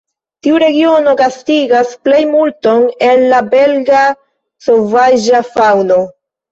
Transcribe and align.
Tiu 0.45 0.55
regiono 0.61 1.13
gastigas 1.19 1.93
plejmulton 2.07 2.89
el 3.11 3.25
la 3.35 3.45
belga 3.55 4.03
sovaĝa 4.71 5.49
faŭno. 5.57 6.05